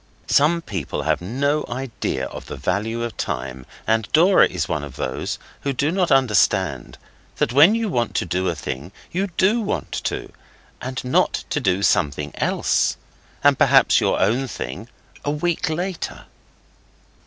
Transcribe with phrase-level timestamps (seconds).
[0.25, 3.67] Some people have no idea of the value of time.
[3.85, 6.97] And Dora is one of those who do not understand
[7.35, 10.31] that when you want to do a thing you do want to,
[10.81, 12.97] and not to do something else,
[13.43, 14.87] and perhaps your own thing,
[15.23, 16.25] a week later.